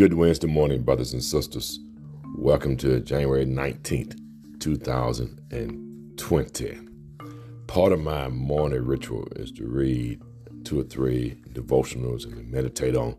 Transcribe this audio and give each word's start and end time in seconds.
Good 0.00 0.14
Wednesday 0.14 0.46
morning, 0.46 0.82
brothers 0.82 1.12
and 1.12 1.22
sisters. 1.22 1.78
Welcome 2.38 2.78
to 2.78 3.00
January 3.00 3.44
19th, 3.44 4.18
2020. 4.58 6.78
Part 7.66 7.92
of 7.92 8.00
my 8.00 8.28
morning 8.28 8.82
ritual 8.82 9.28
is 9.36 9.52
to 9.52 9.66
read 9.66 10.22
two 10.64 10.80
or 10.80 10.84
three 10.84 11.42
devotionals 11.52 12.24
and 12.24 12.50
meditate 12.50 12.96
on 12.96 13.14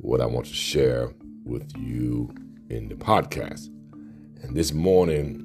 what 0.00 0.20
I 0.20 0.26
want 0.26 0.44
to 0.48 0.52
share 0.52 1.14
with 1.44 1.74
you 1.78 2.30
in 2.68 2.90
the 2.90 2.94
podcast. 2.94 3.68
And 4.42 4.54
this 4.54 4.74
morning, 4.74 5.42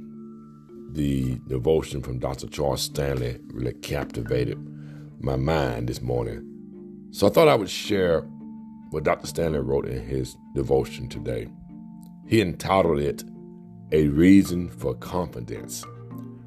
the 0.92 1.40
devotion 1.48 2.02
from 2.02 2.20
Dr. 2.20 2.50
Charles 2.50 2.82
Stanley 2.82 3.40
really 3.54 3.72
captivated 3.72 4.58
my 5.22 5.38
mind 5.38 5.88
this 5.88 6.02
morning. 6.02 6.46
So 7.12 7.28
I 7.28 7.30
thought 7.30 7.48
I 7.48 7.56
would 7.56 7.70
share 7.70 8.28
what 8.94 9.04
Dr. 9.04 9.26
Stanley 9.26 9.60
wrote 9.60 9.88
in 9.88 10.06
his 10.06 10.38
devotion 10.54 11.10
today. 11.10 11.48
He 12.28 12.42
entitled 12.42 13.00
it 13.00 13.24
A 13.92 14.08
Reason 14.10 14.70
for 14.70 14.94
Confidence. 14.94 15.84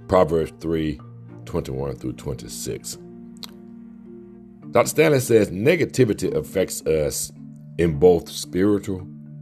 Proverbs 0.07 0.53
3 0.61 1.01
21 1.45 1.97
through 1.97 2.13
26. 2.13 2.99
Dr. 4.71 4.89
Stanley 4.89 5.21
says 5.21 5.51
negativity 5.51 6.33
affects 6.35 6.87
us 6.87 7.33
in 7.79 7.99
both 7.99 8.29
spiritual 8.29 9.01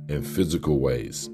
and 0.09 0.27
physical 0.27 0.81
ways. 0.81 1.29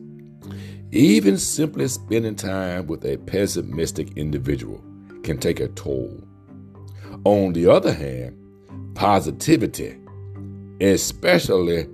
Even 0.91 1.39
simply 1.39 1.87
spending 1.87 2.35
time 2.35 2.89
with 2.89 3.05
a 3.05 3.17
pessimistic 3.19 4.17
individual 4.17 4.83
can 5.23 5.39
take 5.39 5.61
a 5.61 5.69
toll. 5.69 6.21
On 7.25 7.53
the 7.53 7.69
other 7.69 7.93
hand, 7.93 8.37
positivity 8.95 9.97
especially 10.81 11.87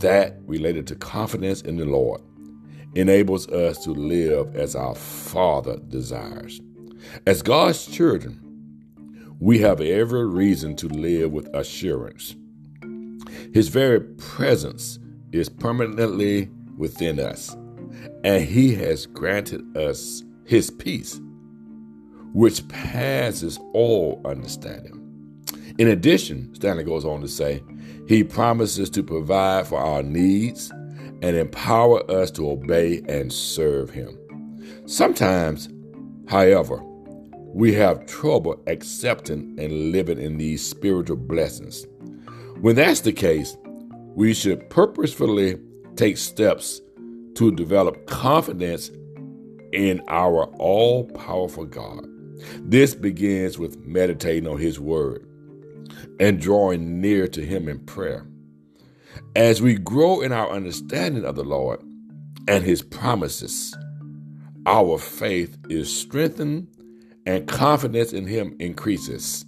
that 0.00 0.36
related 0.46 0.86
to 0.88 0.96
confidence 0.96 1.62
in 1.62 1.76
the 1.76 1.84
Lord, 1.84 2.20
enables 2.94 3.48
us 3.48 3.82
to 3.84 3.90
live 3.90 4.54
as 4.56 4.74
our 4.74 4.94
Father 4.94 5.78
desires. 5.88 6.60
As 7.26 7.42
God's 7.42 7.86
children, 7.86 8.38
we 9.40 9.58
have 9.58 9.80
every 9.80 10.26
reason 10.26 10.76
to 10.76 10.88
live 10.88 11.32
with 11.32 11.52
assurance. 11.54 12.36
His 13.52 13.68
very 13.68 14.00
presence 14.00 14.98
is 15.32 15.48
permanently 15.48 16.48
within 16.76 17.18
us, 17.18 17.56
and 18.24 18.44
He 18.44 18.74
has 18.76 19.06
granted 19.06 19.76
us 19.76 20.22
His 20.44 20.70
peace, 20.70 21.20
which 22.32 22.66
passes 22.68 23.58
all 23.72 24.20
understanding. 24.24 25.01
In 25.78 25.88
addition, 25.88 26.54
Stanley 26.54 26.84
goes 26.84 27.04
on 27.04 27.20
to 27.20 27.28
say, 27.28 27.62
he 28.06 28.24
promises 28.24 28.90
to 28.90 29.02
provide 29.02 29.66
for 29.66 29.78
our 29.78 30.02
needs 30.02 30.70
and 31.22 31.36
empower 31.36 32.10
us 32.10 32.30
to 32.32 32.50
obey 32.50 33.00
and 33.08 33.32
serve 33.32 33.90
Him. 33.90 34.18
Sometimes, 34.86 35.68
however, 36.28 36.82
we 37.54 37.72
have 37.74 38.06
trouble 38.06 38.60
accepting 38.66 39.56
and 39.58 39.92
living 39.92 40.18
in 40.20 40.36
these 40.36 40.66
spiritual 40.66 41.16
blessings. 41.16 41.86
When 42.60 42.76
that's 42.76 43.00
the 43.00 43.12
case, 43.12 43.56
we 44.14 44.34
should 44.34 44.68
purposefully 44.68 45.58
take 45.96 46.16
steps 46.18 46.80
to 47.36 47.50
develop 47.50 48.06
confidence 48.06 48.90
in 49.72 50.02
our 50.08 50.44
all 50.56 51.04
powerful 51.04 51.64
God. 51.64 52.06
This 52.58 52.94
begins 52.94 53.58
with 53.58 53.78
meditating 53.86 54.48
on 54.48 54.58
His 54.58 54.80
Word 54.80 55.26
and 56.20 56.40
drawing 56.40 57.00
near 57.00 57.26
to 57.28 57.44
Him 57.44 57.68
in 57.68 57.80
prayer. 57.80 58.26
As 59.36 59.62
we 59.62 59.74
grow 59.74 60.20
in 60.20 60.32
our 60.32 60.50
understanding 60.50 61.24
of 61.24 61.36
the 61.36 61.44
Lord 61.44 61.82
and 62.48 62.64
His 62.64 62.82
promises, 62.82 63.76
our 64.66 64.98
faith 64.98 65.58
is 65.68 65.94
strengthened 65.94 66.68
and 67.26 67.48
confidence 67.48 68.12
in 68.12 68.26
Him 68.26 68.56
increases. 68.58 69.44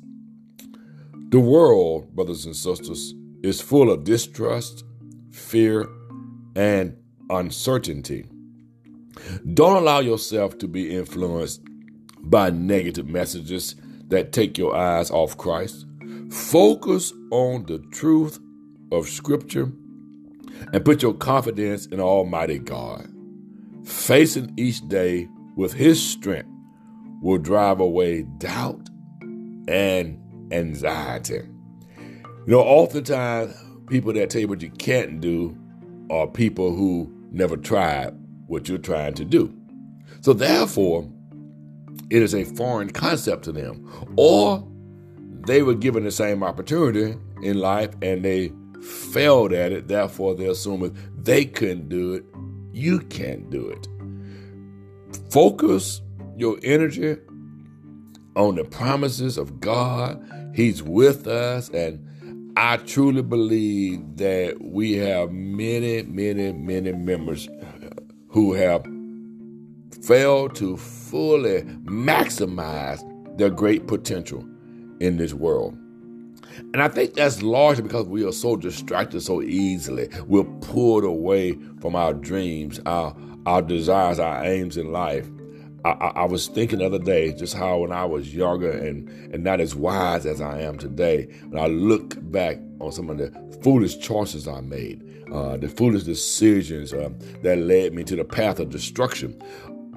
The 1.31 1.41
world, 1.41 2.15
brothers 2.15 2.47
and 2.47 2.55
sisters, 2.55 3.15
is 3.43 3.61
full 3.61 3.91
of 3.91 4.05
distrust, 4.05 4.85
fear, 5.33 5.89
and 6.55 6.97
uncertainty. 7.31 8.27
Don't 9.55 9.77
allow 9.77 10.01
yourself 10.01 10.59
to 10.59 10.69
be 10.69 10.95
influenced 10.95 11.63
by 12.21 12.51
negative 12.51 13.09
messages 13.09 13.75
that 14.09 14.33
take 14.33 14.57
your 14.59 14.75
eyes 14.75 15.11
off 15.11 15.37
Christ. 15.37 15.87
Focus 16.35 17.13
on 17.31 17.65
the 17.67 17.79
truth 17.93 18.41
of 18.91 19.09
Scripture 19.09 19.71
and 20.73 20.85
put 20.85 21.01
your 21.01 21.15
confidence 21.15 21.87
in 21.87 22.01
Almighty 22.01 22.59
God. 22.59 23.09
Facing 23.85 24.53
each 24.57 24.87
day 24.89 25.29
with 25.55 25.75
His 25.75 26.05
strength 26.05 26.49
will 27.23 27.39
drive 27.39 27.79
away 27.79 28.23
doubt 28.39 28.89
and 29.69 30.21
anxiety. 30.51 31.43
You 32.47 32.53
know, 32.53 32.63
oftentimes 32.63 33.55
people 33.87 34.13
that 34.15 34.31
tell 34.31 34.41
you 34.41 34.49
what 34.49 34.61
you 34.61 34.71
can't 34.71 35.21
do 35.21 35.57
are 36.11 36.27
people 36.27 36.75
who 36.75 37.15
never 37.31 37.57
tried 37.57 38.13
what 38.49 38.69
you're 38.69 38.79
trying 38.79 39.15
to 39.15 39.25
do. 39.25 39.55
So, 40.21 40.33
therefore, 40.33 41.09
it 42.11 42.23
is 42.23 42.35
a 42.35 42.43
foreign 42.43 42.91
concept 42.91 43.45
to 43.45 43.53
them. 43.53 43.89
Or 44.17 44.69
they 45.47 45.63
were 45.63 45.75
given 45.75 46.05
the 46.05 46.11
same 46.11 46.43
opportunity 46.43 47.17
in 47.43 47.59
life 47.59 47.91
and 48.03 48.25
they 48.25 48.53
failed 48.83 49.53
at 49.53 49.73
it. 49.73 49.89
Therefore, 49.89 50.35
they 50.35 50.47
assume 50.47 50.95
they 51.17 51.45
couldn't 51.45 51.89
do 51.89 52.15
it, 52.15 52.25
you 52.73 53.01
can't 53.01 53.51
do 53.51 53.69
it. 53.69 53.89
Focus 55.31 56.03
your 56.37 56.59
energy 56.63 57.17
on 58.37 58.57
the 58.57 58.65
promises 58.65 59.39
of 59.39 59.61
God. 59.61 60.23
He's 60.55 60.83
with 60.83 61.27
us, 61.27 61.69
and 61.71 62.53
I 62.57 62.77
truly 62.79 63.23
believe 63.23 64.17
that 64.17 64.57
we 64.61 64.95
have 64.95 65.31
many, 65.31 66.03
many, 66.03 66.53
many 66.53 66.93
members 66.93 67.49
who 68.29 68.53
have 68.55 68.85
failed 70.03 70.55
to 70.57 70.77
fully 70.77 71.63
maximize 71.85 73.03
their 73.39 73.51
great 73.51 73.87
potential 73.87 74.45
in 75.01 75.17
this 75.17 75.35
world. 75.35 75.77
And 76.73 76.83
I 76.83 76.89
think 76.89 77.15
that's 77.15 77.43
largely 77.43 77.83
because 77.83 78.07
we 78.07 78.25
are 78.25 78.33
so 78.33 78.57
distracted 78.57 79.21
so 79.21 79.43
easily. 79.43 80.09
We're 80.27 80.45
pulled 80.45 81.05
away 81.05 81.59
from 81.81 81.97
our 81.97 82.15
dreams, 82.15 82.81
our 82.87 83.17
our 83.47 83.61
desires, 83.61 84.19
our 84.19 84.43
aims 84.45 84.77
in 84.77 84.91
life. 84.91 85.29
I, 85.85 85.91
I, 85.91 86.07
I, 86.23 86.25
was 86.25 86.49
thinking 86.49 86.79
the 86.79 86.87
other 86.87 86.99
day 86.99 87.35
just 87.35 87.55
how 87.55 87.79
when 87.79 87.93
I 87.93 88.07
was 88.07 88.35
younger 88.35 88.71
and, 88.71 89.07
and 89.35 89.45
not 89.45 89.61
as 89.61 89.75
wise 89.75 90.25
as 90.25 90.41
I 90.41 90.61
am 90.61 90.79
today, 90.79 91.29
when 91.49 91.63
I 91.63 91.67
look 91.67 92.17
back 92.33 92.59
on 92.81 92.91
some 92.91 93.11
of 93.11 93.19
the 93.19 93.31
foolish 93.63 93.99
choices 93.99 94.49
I 94.49 94.63
made, 94.63 95.05
uh, 95.31 95.59
the 95.59 95.69
foolish 95.69 96.05
decisions 96.05 96.95
uh, 96.95 97.11
that 97.43 97.59
led 97.59 97.93
me 97.93 98.03
to 98.05 98.17
the 98.17 98.25
path 98.25 98.61
of 98.61 98.71
destruction. 98.71 99.39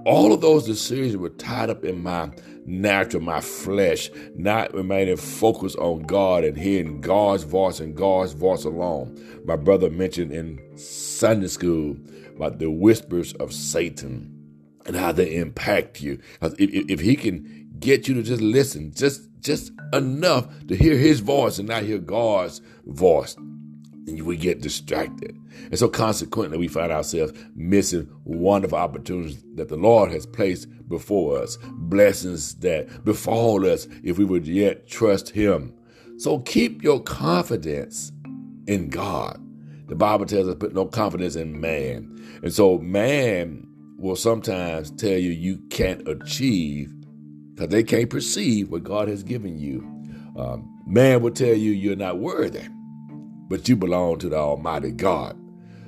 All 0.08 0.32
of 0.32 0.40
those 0.40 0.66
decisions 0.66 1.18
were 1.18 1.32
tied 1.32 1.70
up 1.70 1.84
in 1.84 2.02
my 2.02 2.32
natural, 2.66 3.22
my 3.22 3.42
flesh, 3.42 4.10
not 4.36 4.74
remaining 4.74 5.18
focused 5.18 5.78
on 5.80 6.04
God 6.04 6.46
and 6.46 6.58
hearing 6.58 7.02
God's 7.02 7.44
voice 7.44 7.82
and 7.82 7.94
God's 7.94 8.32
voice 8.32 8.64
alone. 8.64 9.22
My 9.44 9.58
brother 9.58 9.90
mentioned 9.90 10.32
in 10.32 10.62
Sunday 10.78 11.48
school 11.48 11.98
about 12.38 12.60
the 12.60 12.72
whispers 12.72 13.34
of 13.34 13.52
Satan 13.52 14.34
and 14.86 14.96
how 14.96 15.12
they 15.12 15.36
impact 15.36 16.00
you. 16.00 16.22
If, 16.42 16.54
if 16.58 17.02
he 17.02 17.18
can 17.18 17.68
get 17.78 18.08
you 18.08 18.14
to 18.14 18.24
just 18.24 18.42
listen, 18.42 18.94
just 18.96 19.28
just 19.42 19.74
enough 19.92 20.48
to 20.68 20.76
hear 20.78 20.96
his 20.96 21.20
voice 21.20 21.60
and 21.60 21.68
not 21.68 21.84
hear 21.84 22.00
God's 22.00 22.62
voice, 22.86 23.36
we 24.08 24.38
get 24.38 24.62
distracted. 24.62 25.38
And 25.66 25.78
so 25.78 25.90
consequently, 25.90 26.58
we 26.58 26.68
find 26.68 26.92
ourselves 26.92 27.34
missing 27.56 28.10
wonderful 28.24 28.78
opportunities 28.78 29.44
that 29.56 29.68
the 29.68 29.76
Lord 29.76 30.12
has 30.12 30.26
placed 30.26 30.68
before 30.88 31.40
us, 31.40 31.58
blessings 31.72 32.56
that 32.56 33.04
befall 33.04 33.66
us 33.66 33.88
if 34.04 34.18
we 34.18 34.26
would 34.26 34.48
yet 34.48 34.88
trust 34.88 35.30
Him. 35.30 35.74
So 36.18 36.40
keep 36.40 36.84
your 36.84 37.02
confidence 37.02 38.12
in 38.66 38.90
God. 38.90 39.44
The 39.88 39.96
Bible 39.96 40.26
tells 40.26 40.48
us 40.48 40.56
put 40.56 40.74
no 40.74 40.86
confidence 40.86 41.36
in 41.36 41.60
man. 41.60 42.40
And 42.44 42.54
so 42.54 42.78
man 42.78 43.68
will 43.98 44.16
sometimes 44.16 44.92
tell 44.92 45.18
you 45.18 45.32
you 45.32 45.58
can't 45.70 46.08
achieve 46.08 46.94
because 47.54 47.70
they 47.70 47.84
can't 47.84 48.10
perceive 48.10 48.70
what 48.70 48.84
God 48.84 49.08
has 49.08 49.24
given 49.24 49.58
you. 49.58 49.80
Um, 50.38 50.82
man 50.86 51.22
will 51.22 51.32
tell 51.32 51.54
you 51.54 51.72
you're 51.72 51.96
not 51.96 52.20
worthy 52.20 52.68
but 53.48 53.68
you 53.68 53.76
belong 53.76 54.20
to 54.20 54.30
the 54.30 54.38
Almighty 54.38 54.92
God. 54.92 55.38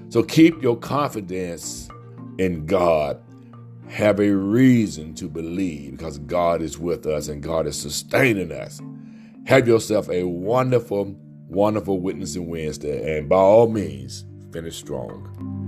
So 0.10 0.24
keep 0.24 0.62
your 0.62 0.78
confidence 0.78 1.90
in 2.38 2.66
God. 2.66 3.22
Have 3.88 4.20
a 4.20 4.32
reason 4.32 5.14
to 5.16 5.28
believe 5.28 5.92
because 5.92 6.20
God 6.20 6.62
is 6.62 6.78
with 6.78 7.06
us 7.06 7.28
and 7.28 7.42
God 7.42 7.68
is 7.68 7.80
sustaining 7.80 8.52
us. 8.52 8.82
Have 9.46 9.68
yourself 9.68 10.10
a 10.10 10.24
wonderful, 10.24 11.16
wonderful 11.48 12.00
Witnessing 12.00 12.50
Wednesday, 12.50 13.18
and 13.18 13.28
by 13.28 13.38
all 13.38 13.68
means, 13.68 14.26
finish 14.52 14.78
strong. 14.78 15.59